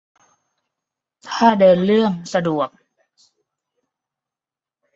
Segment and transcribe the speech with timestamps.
[1.27, 2.69] ถ้าเดินเรื่องสะดวก